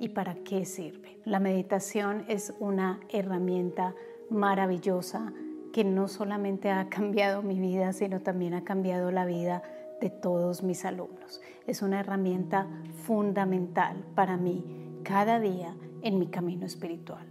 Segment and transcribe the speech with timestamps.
[0.00, 1.20] Y para qué sirve.
[1.24, 3.94] La meditación es una herramienta
[4.30, 5.32] maravillosa
[5.72, 9.62] que no solamente ha cambiado mi vida, sino también ha cambiado la vida
[10.00, 11.40] de todos mis alumnos.
[11.66, 12.66] Es una herramienta
[13.04, 14.64] fundamental para mí
[15.02, 17.26] cada día en mi camino espiritual.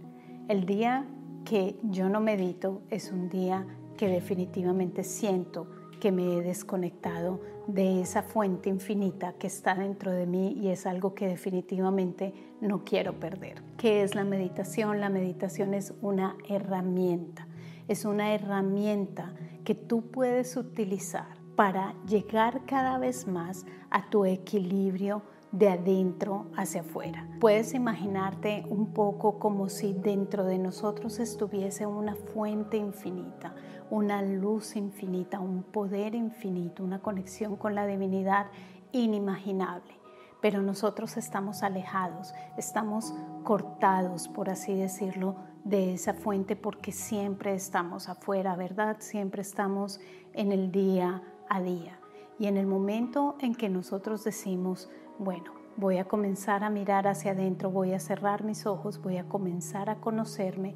[0.48, 1.06] El día
[1.44, 3.66] que yo no medito es un día
[3.96, 5.66] que definitivamente siento
[5.98, 10.86] que me he desconectado de esa fuente infinita que está dentro de mí y es
[10.86, 13.62] algo que definitivamente no quiero perder.
[13.76, 15.00] ¿Qué es la meditación?
[15.00, 17.46] La meditación es una herramienta,
[17.86, 25.22] es una herramienta que tú puedes utilizar para llegar cada vez más a tu equilibrio
[25.52, 27.26] de adentro hacia afuera.
[27.40, 33.54] Puedes imaginarte un poco como si dentro de nosotros estuviese una fuente infinita,
[33.90, 38.46] una luz infinita, un poder infinito, una conexión con la divinidad
[38.92, 39.94] inimaginable.
[40.40, 43.12] Pero nosotros estamos alejados, estamos
[43.42, 48.98] cortados, por así decirlo, de esa fuente porque siempre estamos afuera, ¿verdad?
[49.00, 50.00] Siempre estamos
[50.34, 51.97] en el día a día.
[52.38, 57.32] Y en el momento en que nosotros decimos, bueno, voy a comenzar a mirar hacia
[57.32, 60.74] adentro, voy a cerrar mis ojos, voy a comenzar a conocerme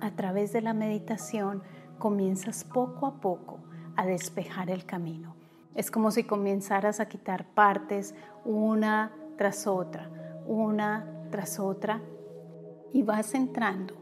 [0.00, 1.62] a través de la meditación,
[1.98, 3.58] comienzas poco a poco
[3.96, 5.34] a despejar el camino.
[5.74, 10.10] Es como si comenzaras a quitar partes una tras otra,
[10.46, 12.00] una tras otra,
[12.92, 13.94] y vas entrando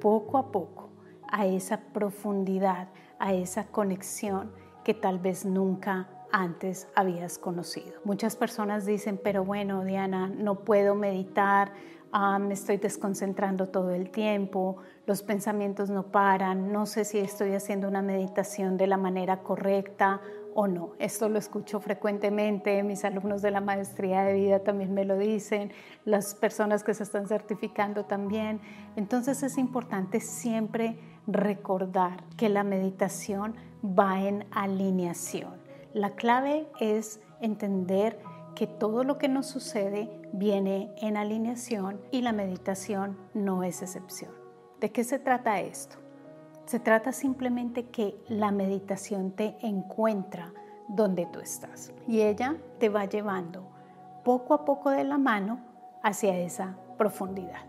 [0.00, 0.90] poco a poco
[1.30, 4.50] a esa profundidad, a esa conexión
[4.82, 8.00] que tal vez nunca antes habías conocido.
[8.04, 11.72] Muchas personas dicen, pero bueno, Diana, no puedo meditar,
[12.40, 17.86] me estoy desconcentrando todo el tiempo, los pensamientos no paran, no sé si estoy haciendo
[17.86, 20.20] una meditación de la manera correcta
[20.54, 20.94] o no.
[20.98, 25.70] Esto lo escucho frecuentemente, mis alumnos de la maestría de vida también me lo dicen,
[26.04, 28.60] las personas que se están certificando también.
[28.96, 30.98] Entonces es importante siempre
[31.28, 33.54] recordar que la meditación
[33.84, 35.59] va en alineación
[35.92, 38.18] la clave es entender
[38.54, 44.32] que todo lo que nos sucede viene en alineación y la meditación no es excepción.
[44.80, 45.96] ¿De qué se trata esto?
[46.66, 50.52] Se trata simplemente que la meditación te encuentra
[50.88, 53.68] donde tú estás y ella te va llevando
[54.24, 55.60] poco a poco de la mano
[56.02, 57.64] hacia esa profundidad.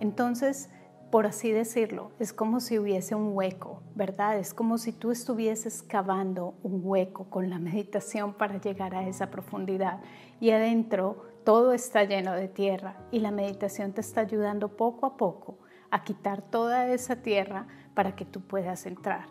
[0.00, 0.70] Entonces,
[1.12, 4.38] por así decirlo, es como si hubiese un hueco, ¿verdad?
[4.38, 9.30] Es como si tú estuvieses cavando un hueco con la meditación para llegar a esa
[9.30, 10.00] profundidad.
[10.40, 15.18] Y adentro todo está lleno de tierra y la meditación te está ayudando poco a
[15.18, 15.58] poco
[15.90, 19.26] a quitar toda esa tierra para que tú puedas entrar.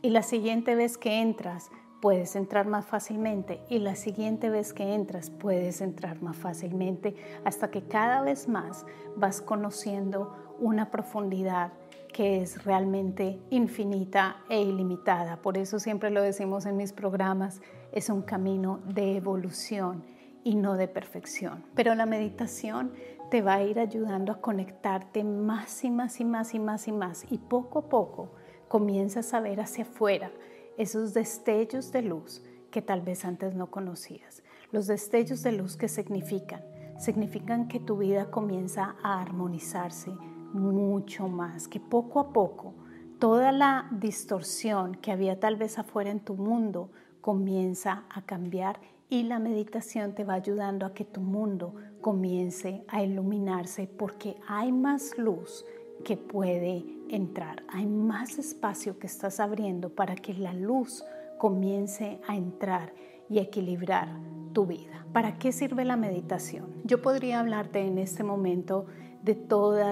[0.00, 1.70] Y la siguiente vez que entras,
[2.00, 7.14] puedes entrar más fácilmente y la siguiente vez que entras puedes entrar más fácilmente
[7.44, 8.86] hasta que cada vez más
[9.16, 11.72] vas conociendo una profundidad
[12.12, 15.36] que es realmente infinita e ilimitada.
[15.36, 17.60] Por eso siempre lo decimos en mis programas,
[17.92, 20.02] es un camino de evolución
[20.42, 21.64] y no de perfección.
[21.74, 22.92] Pero la meditación
[23.30, 26.92] te va a ir ayudando a conectarte más y más y más y más y
[26.92, 27.26] más.
[27.30, 28.30] Y poco a poco
[28.68, 30.30] comienzas a ver hacia afuera
[30.76, 34.42] esos destellos de luz que tal vez antes no conocías.
[34.72, 36.62] Los destellos de luz que significan,
[36.98, 40.12] significan que tu vida comienza a armonizarse,
[40.52, 42.74] mucho más, que poco a poco
[43.18, 46.90] toda la distorsión que había tal vez afuera en tu mundo
[47.20, 53.02] comienza a cambiar y la meditación te va ayudando a que tu mundo comience a
[53.02, 55.64] iluminarse porque hay más luz
[56.04, 61.04] que puede entrar, hay más espacio que estás abriendo para que la luz
[61.38, 62.92] comience a entrar
[63.28, 64.08] y equilibrar
[64.52, 65.06] tu vida.
[65.12, 66.66] ¿Para qué sirve la meditación?
[66.84, 68.86] Yo podría hablarte en este momento
[69.26, 69.84] de todos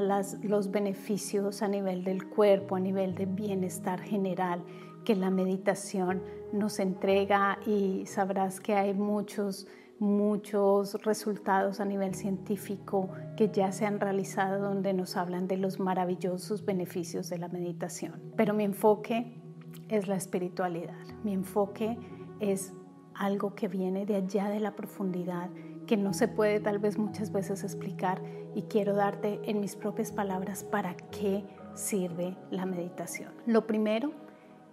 [0.45, 4.63] los beneficios a nivel del cuerpo, a nivel de bienestar general
[5.05, 6.23] que la meditación
[6.53, 9.67] nos entrega y sabrás que hay muchos
[9.99, 15.81] muchos resultados a nivel científico que ya se han realizado donde nos hablan de los
[15.81, 18.21] maravillosos beneficios de la meditación.
[18.37, 19.41] Pero mi enfoque
[19.89, 21.07] es la espiritualidad.
[21.23, 21.97] Mi enfoque
[22.41, 22.73] es
[23.15, 25.49] algo que viene de allá de la profundidad
[25.87, 28.23] que no se puede tal vez muchas veces explicar
[28.55, 31.45] y quiero darte en mis propias palabras para qué
[31.75, 33.33] sirve la meditación.
[33.47, 34.13] Lo primero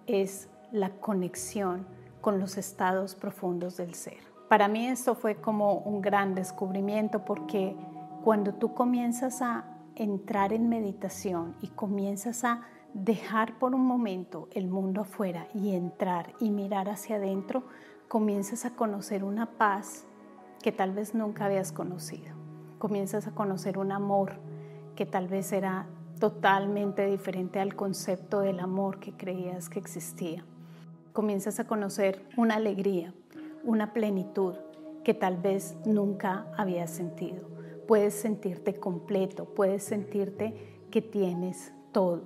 [0.08, 1.86] es la conexión
[2.22, 4.20] con los estados profundos del ser.
[4.48, 7.76] Para mí esto fue como un gran descubrimiento porque
[8.24, 9.66] cuando tú comienzas a
[9.96, 12.62] entrar en meditación y comienzas a
[12.94, 17.64] dejar por un momento el mundo afuera y entrar y mirar hacia adentro,
[18.08, 20.06] comienzas a conocer una paz
[20.62, 22.34] que tal vez nunca habías conocido.
[22.80, 24.34] Comienzas a conocer un amor
[24.96, 25.88] que tal vez era
[26.20, 30.46] totalmente diferente al concepto del amor que creías que existía.
[31.14, 33.14] Comienzas a conocer una alegría,
[33.64, 34.56] una plenitud
[35.04, 37.48] que tal vez nunca habías sentido.
[37.88, 40.56] Puedes sentirte completo, puedes sentirte
[40.92, 42.24] que tienes todo.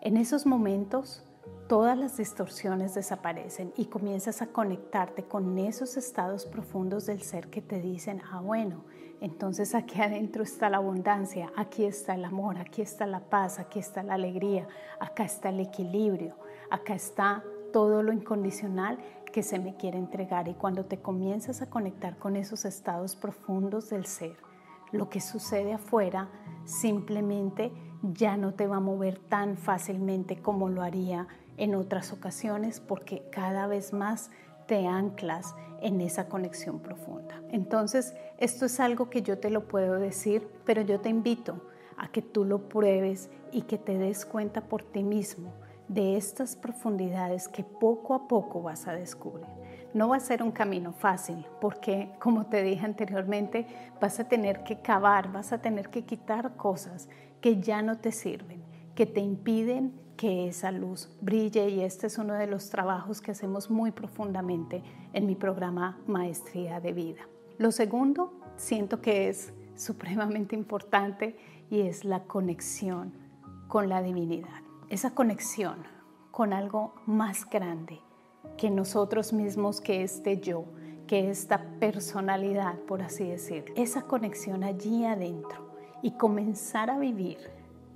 [0.00, 1.22] En esos momentos
[1.70, 7.62] todas las distorsiones desaparecen y comienzas a conectarte con esos estados profundos del ser que
[7.62, 8.82] te dicen, ah, bueno,
[9.20, 13.78] entonces aquí adentro está la abundancia, aquí está el amor, aquí está la paz, aquí
[13.78, 14.66] está la alegría,
[14.98, 16.34] acá está el equilibrio,
[16.70, 18.98] acá está todo lo incondicional
[19.32, 20.48] que se me quiere entregar.
[20.48, 24.34] Y cuando te comienzas a conectar con esos estados profundos del ser,
[24.90, 26.30] lo que sucede afuera
[26.64, 27.70] simplemente
[28.02, 31.28] ya no te va a mover tan fácilmente como lo haría
[31.60, 34.30] en otras ocasiones porque cada vez más
[34.66, 37.42] te anclas en esa conexión profunda.
[37.50, 41.60] Entonces, esto es algo que yo te lo puedo decir, pero yo te invito
[41.98, 45.52] a que tú lo pruebes y que te des cuenta por ti mismo
[45.86, 49.46] de estas profundidades que poco a poco vas a descubrir.
[49.92, 53.66] No va a ser un camino fácil porque, como te dije anteriormente,
[54.00, 57.08] vas a tener que cavar, vas a tener que quitar cosas
[57.40, 58.62] que ya no te sirven,
[58.94, 63.30] que te impiden que esa luz brille y este es uno de los trabajos que
[63.30, 64.82] hacemos muy profundamente
[65.14, 67.22] en mi programa Maestría de Vida.
[67.56, 71.38] Lo segundo, siento que es supremamente importante
[71.70, 73.14] y es la conexión
[73.66, 74.60] con la divinidad.
[74.90, 75.84] Esa conexión
[76.30, 77.98] con algo más grande
[78.58, 80.66] que nosotros mismos, que este yo,
[81.06, 83.72] que esta personalidad, por así decir.
[83.74, 85.70] Esa conexión allí adentro
[86.02, 87.38] y comenzar a vivir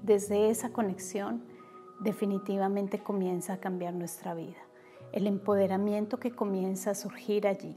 [0.02, 1.52] desde esa conexión
[2.00, 4.58] definitivamente comienza a cambiar nuestra vida.
[5.12, 7.76] El empoderamiento que comienza a surgir allí,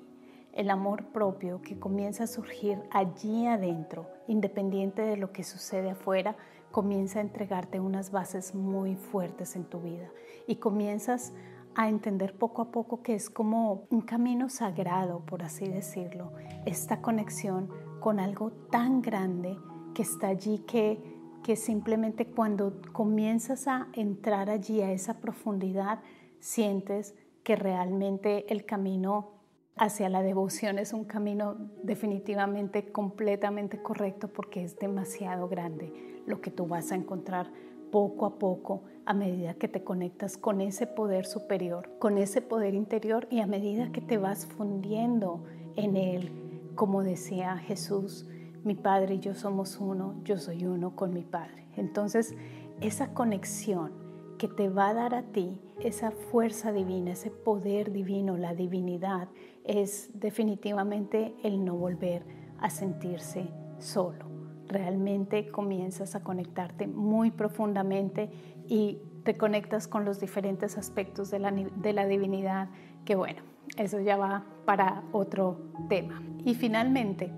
[0.53, 6.35] el amor propio que comienza a surgir allí adentro, independiente de lo que sucede afuera,
[6.71, 10.09] comienza a entregarte unas bases muy fuertes en tu vida
[10.47, 11.33] y comienzas
[11.75, 16.31] a entender poco a poco que es como un camino sagrado, por así decirlo,
[16.65, 17.69] esta conexión
[17.99, 19.57] con algo tan grande
[19.93, 21.16] que está allí que
[21.47, 25.99] que simplemente cuando comienzas a entrar allí a esa profundidad,
[26.41, 29.29] sientes que realmente el camino
[29.77, 36.51] hacia la devoción es un camino definitivamente completamente correcto porque es demasiado grande lo que
[36.51, 37.49] tú vas a encontrar
[37.93, 42.73] poco a poco a medida que te conectas con ese poder superior, con ese poder
[42.73, 45.45] interior y a medida que te vas fundiendo
[45.77, 46.29] en él,
[46.75, 48.27] como decía Jesús,
[48.67, 51.67] mi Padre y yo somos uno, yo soy uno con mi Padre.
[51.75, 52.35] Entonces,
[52.81, 53.91] esa conexión
[54.37, 59.29] que te va a dar a ti, esa fuerza divina, ese poder divino, la divinidad,
[59.63, 62.23] es definitivamente el no volver
[62.59, 63.47] a sentirse
[63.79, 64.25] solo.
[64.67, 68.29] Realmente comienzas a conectarte muy profundamente
[68.67, 72.69] y te conectas con los diferentes aspectos de la, de la divinidad,
[73.05, 73.41] que bueno,
[73.77, 75.57] eso ya va para otro
[75.89, 76.21] tema.
[76.45, 77.31] Y finalmente,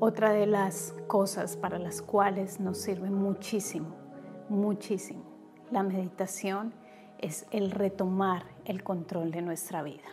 [0.00, 3.94] otra de las cosas para las cuales nos sirve muchísimo,
[4.48, 5.34] muchísimo
[5.70, 6.72] la meditación
[7.18, 10.04] es el retomar el control de nuestra vida.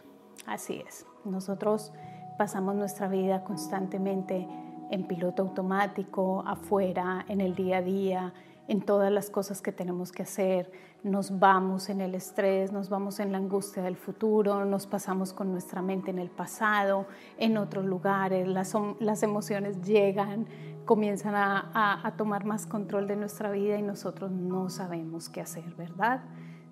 [0.47, 1.93] Así es, nosotros
[2.37, 4.47] pasamos nuestra vida constantemente
[4.89, 8.33] en piloto automático, afuera, en el día a día,
[8.71, 10.71] en todas las cosas que tenemos que hacer,
[11.03, 15.51] nos vamos en el estrés, nos vamos en la angustia del futuro, nos pasamos con
[15.51, 17.05] nuestra mente en el pasado,
[17.37, 20.47] en otros lugares, las, las emociones llegan,
[20.85, 25.75] comienzan a, a, tomar más control de nuestra vida y nosotros no sabemos qué hacer,
[25.75, 26.23] ¿verdad?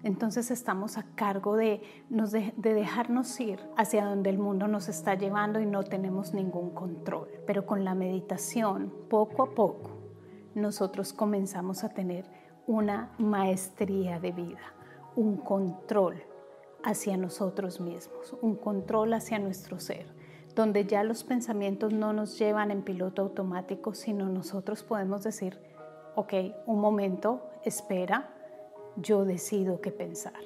[0.02, 5.16] Entonces estamos a cargo de, de, de, dejarnos ir hacia donde el mundo nos está
[5.16, 7.28] llevando y no tenemos ningún control.
[7.46, 9.99] Pero con la meditación, poco a poco,
[10.62, 12.26] nosotros comenzamos a tener
[12.68, 14.62] una maestría de vida,
[15.16, 16.22] un control
[16.84, 20.06] hacia nosotros mismos, un control hacia nuestro ser,
[20.56, 25.60] donde ya los pensamientos no nos llevan en piloto automático, sino nosotros podemos decir,
[26.16, 26.34] ok,
[26.66, 28.30] un momento, espera,
[28.98, 30.40] yo decido qué pensar,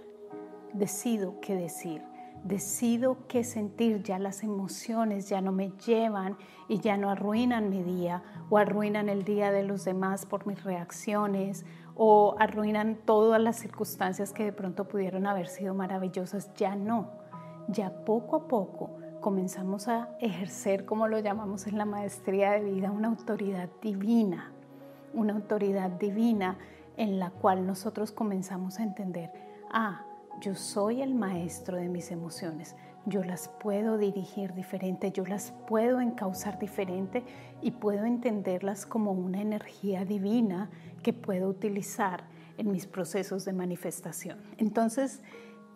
[0.74, 2.04] decido qué decir,
[2.44, 7.84] decido qué sentir, ya las emociones ya no me llevan y ya no arruinan mi
[7.84, 13.58] día o arruinan el día de los demás por mis reacciones o arruinan todas las
[13.58, 17.12] circunstancias que de pronto pudieron haber sido maravillosas, ya no.
[17.70, 22.92] Ya poco a poco comenzamos a ejercer, como lo llamamos en la maestría de vida,
[22.92, 24.52] una autoridad divina,
[25.14, 26.58] una autoridad divina
[26.98, 29.32] en la cual nosotros comenzamos a entender,
[29.72, 30.06] ah,
[30.42, 32.76] yo soy el maestro de mis emociones,
[33.06, 37.24] yo las puedo dirigir diferente, yo las puedo encauzar diferente
[37.62, 40.70] y puedo entenderlas como una energía divina
[41.02, 42.24] que puedo utilizar
[42.58, 44.40] en mis procesos de manifestación.
[44.58, 45.22] Entonces,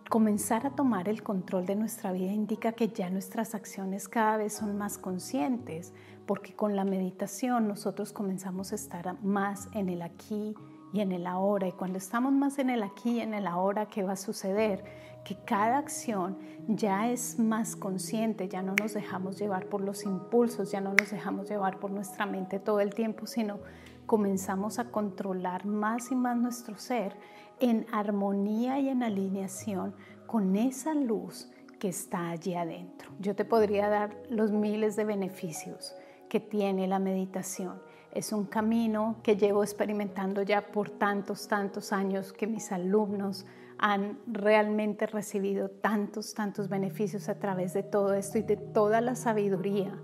[0.10, 4.54] comenzar a tomar el control de nuestra vida indica que ya nuestras acciones cada vez
[4.54, 5.94] son más conscientes,
[6.26, 10.56] porque con la meditación nosotros comenzamos a estar más en el aquí
[10.94, 11.68] y en el ahora.
[11.68, 14.84] Y cuando estamos más en el aquí y en el ahora, ¿qué va a suceder?
[15.24, 20.72] Que cada acción ya es más consciente, ya no nos dejamos llevar por los impulsos,
[20.72, 23.60] ya no nos dejamos llevar por nuestra mente todo el tiempo, sino
[24.06, 27.18] comenzamos a controlar más y más nuestro ser
[27.60, 29.94] en armonía y en alineación
[30.26, 33.12] con esa luz que está allí adentro.
[33.20, 35.96] Yo te podría dar los miles de beneficios
[36.30, 42.34] que tiene la meditación es un camino que llevo experimentando ya por tantos, tantos años
[42.34, 43.46] que mis alumnos
[43.78, 49.16] han realmente recibido tantos, tantos beneficios a través de todo esto y de toda la
[49.16, 49.96] sabiduría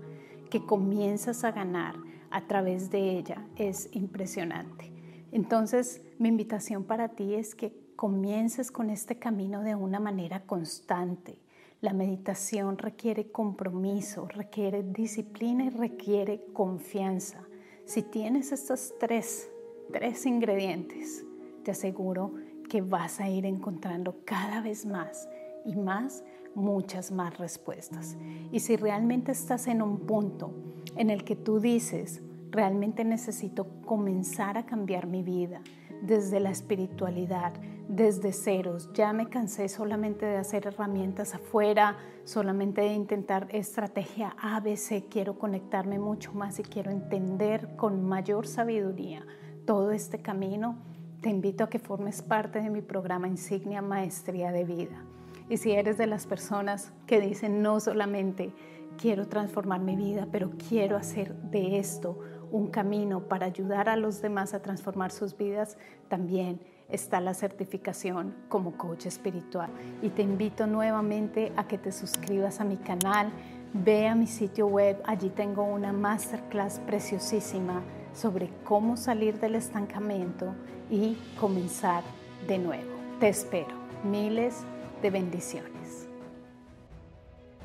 [0.50, 1.96] que comienzas a ganar
[2.30, 4.92] a través de ella es impresionante.
[5.32, 11.38] Entonces, mi invitación para ti es que comiences con este camino de una manera constante.
[11.80, 17.44] La meditación requiere compromiso, requiere disciplina y requiere confianza.
[17.84, 19.50] Si tienes estos tres,
[19.92, 21.24] tres ingredientes,
[21.64, 22.32] te aseguro
[22.68, 25.28] que vas a ir encontrando cada vez más
[25.66, 26.24] y más,
[26.54, 28.16] muchas más respuestas.
[28.52, 30.52] Y si realmente estás en un punto
[30.96, 35.60] en el que tú dices, realmente necesito comenzar a cambiar mi vida
[36.02, 37.52] desde la espiritualidad,
[37.88, 38.90] desde ceros.
[38.92, 45.08] Ya me cansé solamente de hacer herramientas afuera, solamente de intentar estrategia ABC.
[45.08, 49.26] Quiero conectarme mucho más y quiero entender con mayor sabiduría
[49.66, 50.78] todo este camino.
[51.20, 55.04] Te invito a que formes parte de mi programa Insignia Maestría de Vida.
[55.48, 58.52] Y si eres de las personas que dicen no solamente
[58.96, 62.18] quiero transformar mi vida, pero quiero hacer de esto
[62.50, 65.76] un camino para ayudar a los demás a transformar sus vidas,
[66.08, 66.60] también
[66.94, 69.70] está la certificación como coach espiritual.
[70.02, 73.30] Y te invito nuevamente a que te suscribas a mi canal,
[73.72, 77.82] ve a mi sitio web, allí tengo una masterclass preciosísima
[78.14, 80.54] sobre cómo salir del estancamiento
[80.90, 82.04] y comenzar
[82.46, 82.92] de nuevo.
[83.20, 83.84] Te espero.
[84.04, 84.64] Miles
[85.02, 86.08] de bendiciones.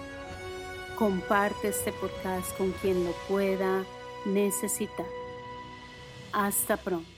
[0.97, 3.85] Comparte este podcast con quien lo pueda
[4.25, 5.05] necesitar.
[6.31, 7.12] Hasta pronto.